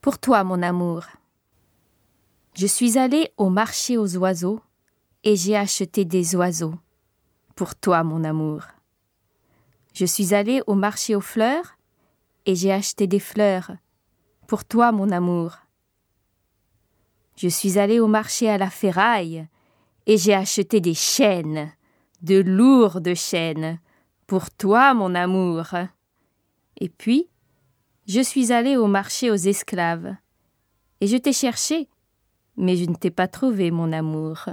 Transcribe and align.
Pour 0.00 0.20
toi, 0.20 0.44
mon 0.44 0.62
amour. 0.62 1.04
Je 2.54 2.68
suis 2.68 2.96
allée 2.96 3.32
au 3.36 3.48
marché 3.48 3.98
aux 3.98 4.16
oiseaux 4.16 4.60
et 5.24 5.34
j'ai 5.34 5.56
acheté 5.56 6.04
des 6.04 6.36
oiseaux. 6.36 6.76
Pour 7.56 7.74
toi, 7.74 8.04
mon 8.04 8.22
amour. 8.22 8.62
Je 9.94 10.04
suis 10.04 10.32
allée 10.32 10.62
au 10.68 10.74
marché 10.74 11.16
aux 11.16 11.20
fleurs 11.20 11.76
et 12.46 12.54
j'ai 12.54 12.70
acheté 12.70 13.08
des 13.08 13.18
fleurs. 13.18 13.72
Pour 14.46 14.64
toi, 14.64 14.92
mon 14.92 15.10
amour. 15.10 15.56
Je 17.34 17.48
suis 17.48 17.80
allée 17.80 17.98
au 17.98 18.06
marché 18.06 18.48
à 18.48 18.58
la 18.58 18.70
ferraille 18.70 19.48
et 20.06 20.16
j'ai 20.18 20.34
acheté 20.34 20.80
des 20.80 20.94
chaînes, 20.94 21.72
de 22.22 22.38
lourdes 22.38 23.14
chaînes. 23.14 23.80
Pour 24.28 24.52
toi, 24.52 24.94
mon 24.94 25.16
amour. 25.16 25.74
Et 26.80 26.88
puis, 26.90 27.28
je 28.08 28.20
suis 28.20 28.52
allée 28.52 28.76
au 28.76 28.86
marché 28.86 29.30
aux 29.30 29.34
esclaves. 29.36 30.16
Et 31.00 31.06
je 31.06 31.16
t'ai 31.16 31.32
cherché, 31.32 31.88
mais 32.56 32.76
je 32.76 32.86
ne 32.86 32.94
t'ai 32.94 33.10
pas 33.10 33.28
trouvé, 33.28 33.70
mon 33.70 33.92
amour. 33.92 34.46